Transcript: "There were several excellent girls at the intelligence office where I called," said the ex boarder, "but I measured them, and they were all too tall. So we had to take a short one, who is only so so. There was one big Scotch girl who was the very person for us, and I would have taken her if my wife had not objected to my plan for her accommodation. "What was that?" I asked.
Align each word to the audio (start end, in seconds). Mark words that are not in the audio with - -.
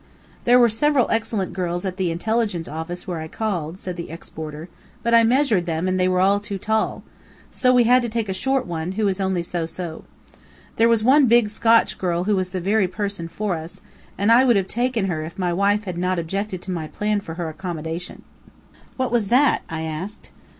"There 0.45 0.57
were 0.57 0.67
several 0.67 1.05
excellent 1.11 1.53
girls 1.53 1.85
at 1.85 1.97
the 1.97 2.09
intelligence 2.09 2.67
office 2.67 3.05
where 3.07 3.19
I 3.19 3.27
called," 3.27 3.77
said 3.77 3.97
the 3.97 4.09
ex 4.09 4.29
boarder, 4.29 4.67
"but 5.03 5.13
I 5.13 5.23
measured 5.23 5.67
them, 5.67 5.87
and 5.87 5.99
they 5.99 6.07
were 6.07 6.19
all 6.19 6.39
too 6.39 6.57
tall. 6.57 7.03
So 7.51 7.71
we 7.71 7.83
had 7.83 8.01
to 8.01 8.09
take 8.09 8.27
a 8.27 8.33
short 8.33 8.65
one, 8.65 8.93
who 8.93 9.07
is 9.07 9.21
only 9.21 9.43
so 9.43 9.67
so. 9.67 10.03
There 10.77 10.89
was 10.89 11.03
one 11.03 11.27
big 11.27 11.49
Scotch 11.49 11.99
girl 11.99 12.23
who 12.23 12.35
was 12.35 12.49
the 12.49 12.59
very 12.59 12.87
person 12.87 13.27
for 13.27 13.53
us, 13.57 13.81
and 14.17 14.31
I 14.31 14.43
would 14.43 14.55
have 14.55 14.67
taken 14.67 15.05
her 15.05 15.23
if 15.23 15.37
my 15.37 15.53
wife 15.53 15.83
had 15.83 15.99
not 15.99 16.17
objected 16.17 16.63
to 16.63 16.71
my 16.71 16.87
plan 16.87 17.21
for 17.21 17.35
her 17.35 17.47
accommodation. 17.47 18.23
"What 18.97 19.11
was 19.11 19.27
that?" 19.27 19.61
I 19.69 19.83
asked. 19.83 20.31